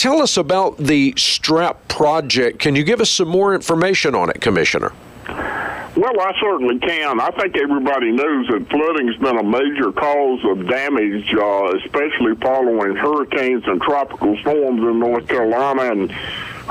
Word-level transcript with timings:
tell 0.00 0.22
us 0.22 0.38
about 0.38 0.78
the 0.78 1.12
STRAP 1.12 1.76
project. 1.88 2.58
Can 2.58 2.74
you 2.74 2.82
give 2.82 3.02
us 3.02 3.10
some 3.10 3.28
more 3.28 3.54
information 3.54 4.14
on 4.14 4.30
it, 4.30 4.40
Commissioner? 4.40 4.92
Well, 5.28 6.20
I 6.20 6.32
certainly 6.40 6.78
can. 6.78 7.20
I 7.20 7.30
think 7.32 7.56
everybody 7.58 8.10
knows 8.10 8.46
that 8.48 8.66
flooding 8.70 9.08
has 9.08 9.16
been 9.16 9.36
a 9.36 9.42
major 9.42 9.92
cause 9.92 10.40
of 10.44 10.66
damage, 10.66 11.34
uh, 11.34 11.76
especially 11.84 12.34
following 12.36 12.96
hurricanes 12.96 13.64
and 13.66 13.82
tropical 13.82 14.34
storms 14.38 14.80
in 14.80 14.98
North 15.00 15.28
Carolina. 15.28 15.90
And 15.92 16.14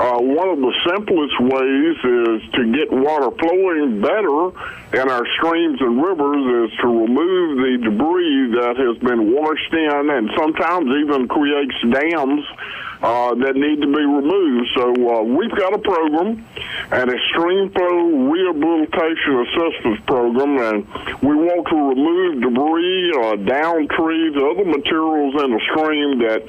uh, 0.00 0.16
one 0.16 0.48
of 0.48 0.58
the 0.58 0.72
simplest 0.88 1.36
ways 1.44 1.96
is 2.00 2.40
to 2.56 2.72
get 2.72 2.88
water 2.90 3.28
flowing 3.36 4.00
better 4.00 4.48
in 4.96 5.06
our 5.12 5.26
streams 5.36 5.78
and 5.80 6.02
rivers 6.02 6.70
is 6.72 6.78
to 6.80 6.88
remove 6.88 7.58
the 7.60 7.84
debris 7.84 8.56
that 8.56 8.80
has 8.80 8.96
been 9.04 9.30
washed 9.36 9.72
in 9.74 10.08
and 10.08 10.30
sometimes 10.34 10.88
even 11.04 11.28
creates 11.28 11.76
dams 11.92 12.44
uh, 13.02 13.34
that 13.34 13.56
need 13.56 13.80
to 13.80 13.88
be 13.88 14.04
removed. 14.04 14.68
So 14.76 14.92
uh, 14.92 15.22
we've 15.22 15.50
got 15.56 15.72
a 15.72 15.78
program, 15.78 16.44
an 16.92 17.08
streamflow 17.32 18.28
rehabilitation 18.28 19.40
assistance 19.48 20.00
program, 20.06 20.58
and 20.60 20.84
we 21.22 21.34
want 21.34 21.64
to 21.68 21.76
remove 21.76 22.44
debris, 22.44 23.12
uh, 23.16 23.36
down 23.48 23.88
trees, 23.88 24.36
other 24.36 24.68
materials 24.68 25.32
in 25.44 25.48
the 25.48 25.60
stream 25.72 26.18
that 26.20 26.44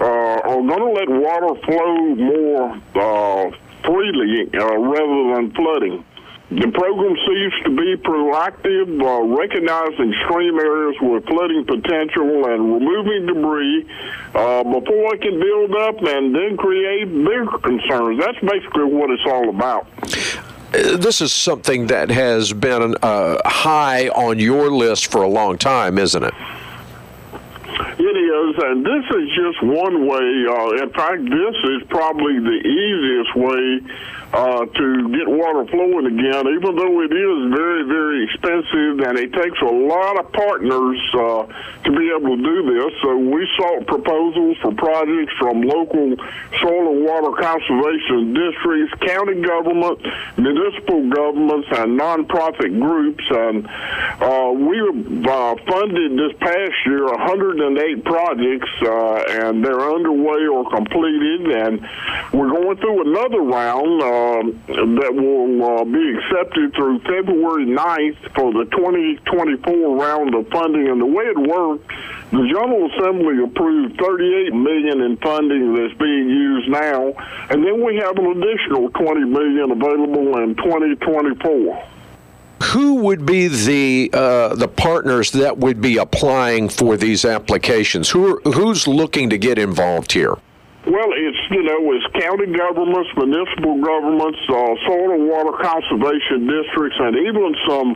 uh, 0.00 0.48
are 0.48 0.60
going 0.60 0.84
to 0.84 0.92
let 0.92 1.08
water 1.08 1.54
flow 1.64 2.14
more 2.16 2.76
uh, 2.94 3.50
freely 3.84 4.48
uh, 4.54 4.76
rather 4.78 5.34
than 5.34 5.52
flooding. 5.52 6.04
The 6.50 6.70
program 6.70 7.16
seeks 7.26 7.64
to 7.64 7.70
be 7.70 7.96
proactive, 7.96 9.00
uh, 9.00 9.36
recognizing 9.36 10.12
extreme 10.12 10.58
areas 10.58 10.94
with 11.00 11.26
flooding 11.26 11.64
potential 11.64 12.46
and 12.46 12.74
removing 12.74 13.26
debris 13.26 13.88
uh, 14.34 14.62
before 14.62 15.14
it 15.14 15.22
can 15.22 15.40
build 15.40 15.74
up 15.74 15.96
and 16.02 16.34
then 16.34 16.56
create 16.56 17.06
bigger 17.06 17.58
concerns. 17.58 18.20
That's 18.20 18.38
basically 18.40 18.84
what 18.84 19.10
it's 19.10 19.24
all 19.26 19.48
about. 19.48 19.88
Uh, 20.74 20.96
this 20.96 21.20
is 21.20 21.32
something 21.32 21.86
that 21.86 22.10
has 22.10 22.52
been 22.52 22.94
uh, 23.02 23.38
high 23.46 24.08
on 24.08 24.38
your 24.38 24.70
list 24.70 25.10
for 25.10 25.22
a 25.22 25.28
long 25.28 25.56
time, 25.56 25.98
isn't 25.98 26.22
it? 26.22 26.34
Is, 28.34 28.56
and 28.58 28.84
this 28.84 29.04
is 29.14 29.28
just 29.30 29.62
one 29.62 30.06
way. 30.06 30.44
Uh, 30.50 30.82
in 30.82 30.90
fact, 30.90 31.22
this 31.22 31.56
is 31.70 31.82
probably 31.88 32.40
the 32.40 32.60
easiest 32.66 33.36
way 33.36 33.80
uh, 34.34 34.66
to 34.66 34.86
get 35.14 35.28
water 35.30 35.64
flowing 35.70 36.06
again, 36.10 36.42
even 36.58 36.74
though 36.74 37.00
it 37.06 37.14
is 37.14 37.54
very, 37.54 37.86
very 37.86 38.24
expensive 38.26 38.98
and 39.06 39.14
it 39.16 39.32
takes 39.32 39.60
a 39.62 39.70
lot 39.70 40.18
of 40.18 40.26
partners 40.32 40.98
uh, 41.14 41.46
to 41.84 41.90
be 41.94 42.10
able 42.10 42.34
to 42.34 42.42
do 42.42 42.58
this. 42.66 42.90
So 43.02 43.14
we 43.16 43.46
sought 43.56 43.86
proposals 43.86 44.58
for 44.58 44.74
projects 44.74 45.32
from 45.38 45.62
local 45.62 46.16
soil 46.58 46.90
and 46.90 47.04
water 47.06 47.30
conservation 47.38 48.34
districts, 48.34 48.90
county 49.06 49.38
government, 49.40 50.02
municipal 50.36 51.08
governments, 51.10 51.68
and 51.70 51.94
nonprofit 51.94 52.74
groups. 52.80 53.22
And 53.30 53.68
uh, 54.18 54.50
we 54.50 54.82
uh, 55.30 55.54
funded 55.62 56.18
this 56.18 56.34
past 56.42 56.74
year 56.86 57.06
108 57.06 58.02
projects, 58.02 58.70
uh, 58.82 59.46
and 59.46 59.64
they're 59.64 59.94
underway 59.94 60.42
or 60.50 60.68
completed. 60.70 61.54
And 61.54 61.86
we're 62.32 62.50
going 62.50 62.76
through 62.78 63.14
another 63.14 63.40
round 63.40 64.02
uh, 64.02 64.23
um, 64.24 64.62
that 64.66 65.14
will 65.14 65.62
uh, 65.62 65.84
be 65.84 66.16
accepted 66.16 66.74
through 66.74 67.00
February 67.00 67.66
9th 67.66 68.34
for 68.34 68.52
the 68.52 68.64
2024 68.70 69.96
round 69.96 70.34
of 70.34 70.48
funding. 70.48 70.88
And 70.88 71.00
the 71.00 71.06
way 71.06 71.24
it 71.24 71.38
works, 71.38 71.84
the 72.30 72.46
General 72.48 72.90
Assembly 72.90 73.42
approved 73.44 73.98
38 73.98 74.54
million 74.54 75.00
in 75.02 75.16
funding 75.18 75.74
that's 75.74 75.94
being 75.98 76.28
used 76.28 76.68
now, 76.68 77.12
and 77.50 77.64
then 77.64 77.84
we 77.84 77.96
have 77.96 78.16
an 78.18 78.26
additional 78.42 78.90
20 78.90 79.24
million 79.24 79.70
available 79.70 80.38
in 80.38 80.54
2024 80.56 81.88
who 82.62 82.94
would 82.94 83.26
be 83.26 83.46
the 83.46 84.10
uh, 84.12 84.54
the 84.54 84.66
partners 84.66 85.32
that 85.32 85.58
would 85.58 85.80
be 85.80 85.98
applying 85.98 86.68
for 86.68 86.96
these 86.96 87.24
applications? 87.24 88.08
Who 88.10 88.36
are, 88.36 88.40
who's 88.52 88.88
looking 88.88 89.30
to 89.30 89.38
get 89.38 89.58
involved 89.58 90.12
here? 90.12 90.36
Well, 90.86 91.16
it's 91.16 91.38
you 91.50 91.62
know 91.62 91.80
it's 91.96 92.04
county 92.12 92.44
governments, 92.52 93.08
municipal 93.16 93.80
governments, 93.80 94.38
uh, 94.50 94.76
soil 94.84 95.16
and 95.16 95.28
water 95.28 95.56
conservation 95.56 96.44
districts, 96.44 96.98
and 97.00 97.16
even 97.24 97.54
some 97.66 97.94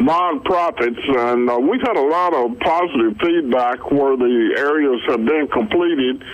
nonprofits. 0.00 1.04
And 1.04 1.50
uh, 1.50 1.58
we've 1.60 1.82
had 1.82 1.98
a 1.98 2.06
lot 2.08 2.32
of 2.32 2.58
positive 2.60 3.18
feedback 3.20 3.90
where 3.90 4.16
the 4.16 4.54
areas 4.56 5.02
have 5.08 5.22
been 5.26 5.48
completed. 5.52 6.24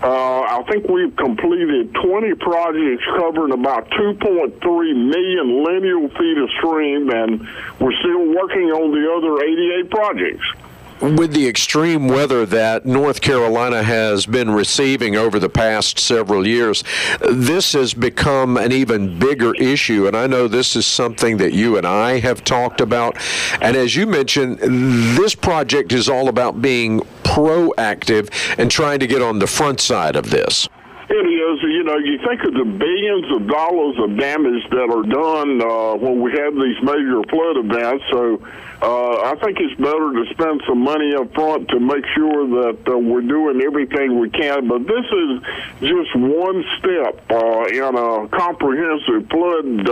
Uh, 0.00 0.48
I 0.48 0.64
think 0.70 0.88
we've 0.88 1.14
completed 1.14 1.92
20 1.92 2.34
projects 2.36 3.04
covering 3.20 3.52
about 3.52 3.90
2.3 3.90 4.56
million 4.64 5.62
lineal 5.62 6.08
feet 6.08 6.38
of 6.40 6.48
stream, 6.56 7.10
and 7.10 7.46
we're 7.78 7.92
still 8.00 8.32
working 8.32 8.72
on 8.72 8.96
the 8.96 9.04
other 9.12 9.44
88 9.44 9.90
projects 9.90 10.69
with 11.00 11.32
the 11.32 11.48
extreme 11.48 12.08
weather 12.08 12.44
that 12.46 12.84
North 12.84 13.20
Carolina 13.20 13.82
has 13.82 14.26
been 14.26 14.50
receiving 14.50 15.16
over 15.16 15.38
the 15.38 15.48
past 15.48 15.98
several 15.98 16.46
years, 16.46 16.84
this 17.20 17.72
has 17.72 17.94
become 17.94 18.56
an 18.56 18.72
even 18.72 19.18
bigger 19.18 19.54
issue. 19.54 20.06
And 20.06 20.16
I 20.16 20.26
know 20.26 20.46
this 20.46 20.76
is 20.76 20.86
something 20.86 21.38
that 21.38 21.52
you 21.52 21.78
and 21.78 21.86
I 21.86 22.20
have 22.20 22.44
talked 22.44 22.80
about. 22.80 23.16
And 23.60 23.76
as 23.76 23.96
you 23.96 24.06
mentioned, 24.06 24.58
this 24.58 25.34
project 25.34 25.92
is 25.92 26.08
all 26.08 26.28
about 26.28 26.60
being 26.60 27.00
proactive 27.22 28.30
and 28.58 28.70
trying 28.70 29.00
to 29.00 29.06
get 29.06 29.22
on 29.22 29.38
the 29.38 29.46
front 29.46 29.80
side 29.80 30.16
of 30.16 30.30
this. 30.30 30.68
It 31.10 31.26
is. 31.26 31.58
You 31.62 31.82
know, 31.82 31.98
you 31.98 32.18
think 32.22 32.40
of 32.44 32.54
the 32.54 32.64
billions 32.64 33.26
of 33.34 33.48
dollars 33.48 33.98
of 33.98 34.16
damage 34.16 34.62
that 34.70 34.86
are 34.94 35.02
done 35.02 35.60
uh, 35.60 35.98
when 35.98 36.22
we 36.22 36.30
have 36.38 36.54
these 36.54 36.78
major 36.86 37.18
flood 37.26 37.56
events. 37.58 38.04
So 38.12 38.38
uh, 38.80 39.26
I 39.26 39.34
think 39.42 39.58
it's 39.58 39.74
better 39.74 40.12
to 40.14 40.24
spend 40.30 40.62
some 40.68 40.78
money 40.78 41.12
up 41.16 41.34
front 41.34 41.66
to 41.70 41.80
make 41.80 42.06
sure 42.14 42.46
that 42.62 42.86
uh, 42.86 42.96
we're 42.96 43.26
doing 43.26 43.60
everything 43.60 44.20
we 44.20 44.30
can. 44.30 44.68
But 44.68 44.86
this 44.86 45.02
is 45.02 45.42
just 45.82 46.14
one 46.14 46.62
step 46.78 47.18
uh, 47.28 47.64
in 47.66 47.90
a 47.90 48.28
comprehensive 48.30 49.28
flood. 49.30 49.90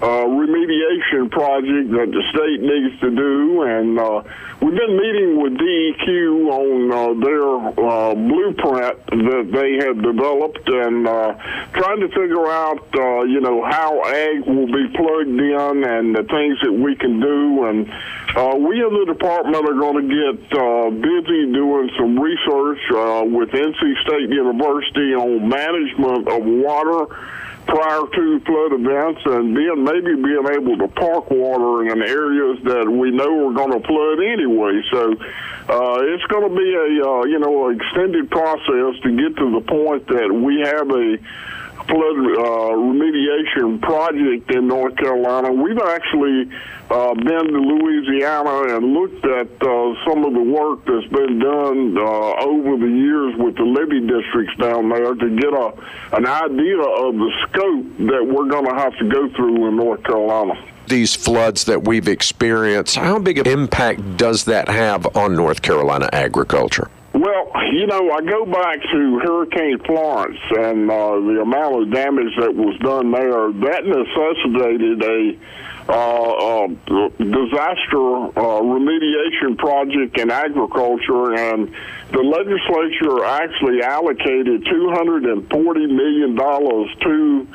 Uh, 0.00 0.24
remediation 0.24 1.30
project 1.30 1.92
that 1.92 2.08
the 2.08 2.22
state 2.32 2.60
needs 2.64 2.98
to 3.00 3.10
do, 3.10 3.62
and 3.64 3.98
uh, 3.98 4.22
we've 4.62 4.72
been 4.72 4.96
meeting 4.96 5.42
with 5.42 5.52
DEQ 5.60 6.48
on 6.48 6.88
uh, 6.88 7.12
their 7.20 7.44
uh, 7.84 8.14
blueprint 8.14 8.96
that 9.28 9.50
they 9.52 9.76
have 9.84 10.00
developed, 10.00 10.66
and 10.66 11.06
uh, 11.06 11.34
trying 11.74 12.00
to 12.00 12.08
figure 12.16 12.46
out, 12.48 12.80
uh, 12.96 13.24
you 13.24 13.42
know, 13.42 13.62
how 13.62 14.00
ag 14.06 14.46
will 14.46 14.72
be 14.72 14.88
plugged 14.96 15.28
in 15.36 15.84
and 15.84 16.16
the 16.16 16.24
things 16.32 16.56
that 16.62 16.72
we 16.72 16.96
can 16.96 17.20
do, 17.20 17.66
and 17.66 17.92
uh 18.36 18.54
we 18.54 18.78
in 18.78 18.94
the 18.94 19.12
department 19.12 19.56
are 19.56 19.74
going 19.74 20.06
to 20.06 20.06
get 20.06 20.38
uh 20.56 20.88
busy 20.90 21.50
doing 21.52 21.90
some 21.98 22.16
research 22.16 22.78
uh 22.94 23.24
with 23.26 23.50
NC 23.50 24.02
State 24.06 24.30
University 24.30 25.14
on 25.18 25.48
management 25.48 26.28
of 26.28 26.44
water 26.44 27.10
prior 27.70 28.02
to 28.02 28.40
flood 28.40 28.72
events 28.72 29.20
and 29.26 29.56
then 29.56 29.84
maybe 29.84 30.14
being 30.18 30.46
able 30.50 30.76
to 30.76 30.88
park 30.88 31.30
water 31.30 31.86
in 31.86 32.02
areas 32.02 32.58
that 32.64 32.90
we 32.90 33.12
know 33.12 33.48
are 33.48 33.54
going 33.54 33.70
to 33.70 33.86
flood 33.86 34.18
anyway. 34.18 34.82
So 34.90 35.14
uh, 35.70 36.02
it's 36.02 36.26
going 36.26 36.50
to 36.50 36.54
be 36.56 36.74
a 36.74 37.06
uh, 37.06 37.24
you 37.24 37.38
know 37.38 37.70
extended 37.70 38.28
process 38.28 38.98
to 39.02 39.16
get 39.16 39.36
to 39.38 39.54
the 39.54 39.62
point 39.62 40.06
that 40.08 40.32
we 40.34 40.60
have 40.66 40.90
a 40.90 41.16
flood 41.90 42.16
uh, 42.16 42.72
remediation 42.78 43.82
project 43.82 44.50
in 44.54 44.68
North 44.68 44.96
Carolina. 44.96 45.52
We've 45.52 45.78
actually 45.78 46.48
uh, 46.90 47.14
been 47.14 47.46
to 47.52 47.58
Louisiana 47.58 48.76
and 48.76 48.94
looked 48.94 49.24
at 49.24 49.50
uh, 49.60 49.94
some 50.06 50.24
of 50.24 50.32
the 50.32 50.42
work 50.42 50.84
that's 50.86 51.12
been 51.12 51.38
done 51.38 51.98
uh, 51.98 52.46
over 52.46 52.76
the 52.78 52.90
years 52.90 53.34
with 53.36 53.56
the 53.56 53.64
levee 53.64 54.06
districts 54.06 54.56
down 54.58 54.88
there 54.88 55.14
to 55.14 55.36
get 55.36 55.52
a 55.52 55.72
an 56.16 56.26
idea 56.26 56.78
of 56.78 57.14
the 57.14 57.30
scope 57.48 57.86
that 58.08 58.26
we're 58.26 58.48
going 58.48 58.66
to 58.66 58.74
have 58.74 58.96
to 58.98 59.08
go 59.08 59.28
through 59.36 59.68
in 59.68 59.76
North 59.76 60.02
Carolina 60.04 60.54
these 60.86 61.14
floods 61.14 61.66
that 61.66 61.84
we've 61.84 62.08
experienced, 62.08 62.96
how 62.96 63.16
big 63.16 63.38
an 63.38 63.46
impact 63.46 64.16
does 64.16 64.46
that 64.46 64.68
have 64.68 65.16
on 65.16 65.36
North 65.36 65.62
Carolina 65.62 66.08
agriculture? 66.12 66.90
Well, 67.20 67.52
you 67.74 67.86
know, 67.86 68.10
I 68.12 68.22
go 68.22 68.46
back 68.46 68.80
to 68.80 69.18
Hurricane 69.18 69.78
Florence 69.84 70.40
and 70.56 70.90
uh, 70.90 71.20
the 71.20 71.42
amount 71.42 71.82
of 71.82 71.92
damage 71.92 72.32
that 72.40 72.54
was 72.54 72.78
done 72.78 73.12
there. 73.12 73.52
That 73.52 73.84
necessitated 73.84 75.02
a 75.02 75.36
uh, 75.86 76.64
uh, 76.64 76.66
disaster 77.18 78.24
uh, 78.24 78.62
remediation 78.64 79.58
project 79.58 80.18
in 80.18 80.30
agriculture, 80.30 81.34
and 81.34 81.68
the 82.10 82.22
legislature 82.22 83.22
actually 83.26 83.82
allocated 83.82 84.64
$240 84.64 85.90
million 85.90 86.36
to 86.36 87.46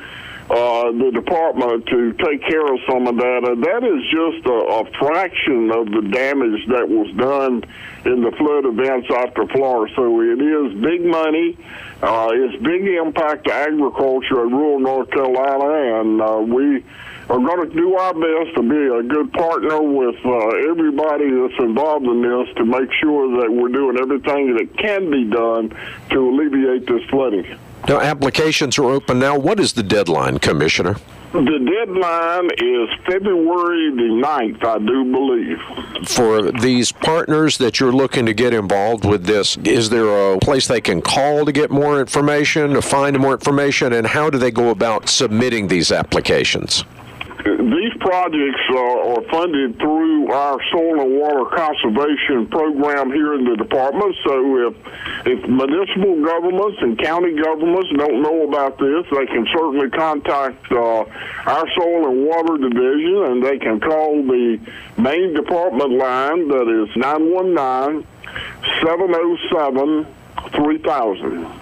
uh, 0.48 0.92
the 0.92 1.10
department 1.12 1.86
to 1.86 2.12
take 2.12 2.42
care 2.42 2.66
of 2.72 2.78
some 2.88 3.06
of 3.06 3.16
that. 3.16 3.42
And 3.44 3.62
that 3.64 3.82
is 3.82 4.02
just 4.10 4.46
a, 4.46 4.58
a 4.78 4.84
fraction 4.98 5.70
of 5.72 5.86
the 5.90 6.08
damage 6.12 6.66
that 6.68 6.88
was 6.88 7.10
done 7.16 7.64
in 8.04 8.22
the 8.22 8.30
flood 8.38 8.64
events 8.64 9.08
after 9.10 9.46
Florence. 9.48 9.92
So 9.96 10.20
it 10.22 10.40
is 10.40 10.80
big 10.80 11.04
money. 11.04 11.58
Uh, 12.00 12.30
it's 12.32 12.62
big 12.62 12.86
impact 12.86 13.48
to 13.48 13.54
agriculture 13.54 14.44
in 14.44 14.52
rural 14.52 14.78
North 14.78 15.10
Carolina, 15.10 16.00
and 16.00 16.22
uh, 16.22 16.38
we 16.38 16.84
are 17.28 17.38
going 17.38 17.68
to 17.68 17.76
do 17.76 17.94
our 17.96 18.14
best 18.14 18.54
to 18.54 18.62
be 18.62 18.76
a 18.76 19.02
good 19.02 19.32
partner 19.32 19.82
with 19.82 20.16
uh, 20.24 20.70
everybody 20.70 21.28
that's 21.30 21.58
involved 21.58 22.06
in 22.06 22.22
this 22.22 22.54
to 22.56 22.64
make 22.64 22.92
sure 23.00 23.40
that 23.40 23.50
we're 23.50 23.68
doing 23.68 23.98
everything 24.00 24.56
that 24.56 24.76
can 24.78 25.10
be 25.10 25.24
done 25.24 25.74
to 26.10 26.30
alleviate 26.30 26.86
this 26.86 27.02
flooding. 27.10 27.58
Now, 27.88 28.00
applications 28.00 28.78
are 28.78 28.84
open 28.84 29.18
now. 29.18 29.38
What 29.38 29.60
is 29.60 29.72
the 29.72 29.82
deadline, 29.82 30.38
Commissioner? 30.38 30.96
The 31.32 31.40
deadline 31.42 32.50
is 32.56 32.88
February 33.04 33.90
the 33.90 34.24
9th, 34.24 34.64
I 34.64 34.78
do 34.78 35.04
believe. 35.04 36.08
For 36.08 36.50
these 36.50 36.92
partners 36.92 37.58
that 37.58 37.78
you're 37.78 37.92
looking 37.92 38.26
to 38.26 38.32
get 38.32 38.54
involved 38.54 39.04
with 39.04 39.26
this, 39.26 39.56
is 39.58 39.90
there 39.90 40.32
a 40.32 40.38
place 40.38 40.66
they 40.66 40.80
can 40.80 41.02
call 41.02 41.44
to 41.44 41.52
get 41.52 41.70
more 41.70 42.00
information, 42.00 42.72
to 42.74 42.82
find 42.82 43.18
more 43.18 43.32
information, 43.32 43.92
and 43.92 44.06
how 44.06 44.30
do 44.30 44.38
they 44.38 44.50
go 44.50 44.70
about 44.70 45.08
submitting 45.08 45.68
these 45.68 45.92
applications? 45.92 46.84
These 47.46 47.92
projects 48.00 48.60
uh, 48.70 49.14
are 49.14 49.22
funded 49.30 49.78
through 49.78 50.32
our 50.32 50.58
soil 50.72 51.00
and 51.00 51.16
water 51.16 51.44
conservation 51.54 52.48
program 52.48 53.12
here 53.12 53.34
in 53.34 53.44
the 53.44 53.56
department. 53.56 54.16
So 54.24 54.68
if 54.68 54.74
if 55.26 55.48
municipal 55.48 56.24
governments 56.24 56.78
and 56.80 56.98
county 56.98 57.36
governments 57.40 57.88
don't 57.96 58.20
know 58.20 58.48
about 58.48 58.78
this, 58.78 59.06
they 59.12 59.26
can 59.26 59.46
certainly 59.54 59.90
contact 59.90 60.72
uh, 60.72 61.04
our 61.46 61.66
soil 61.78 62.10
and 62.10 62.26
water 62.26 62.58
division, 62.58 63.22
and 63.30 63.44
they 63.44 63.58
can 63.58 63.78
call 63.80 64.22
the 64.22 64.58
main 64.98 65.34
department 65.34 65.92
line 65.92 66.48
that 66.48 66.66
is 66.66 66.96
919 66.96 68.06
707 68.82 70.06
3000. 70.52 71.60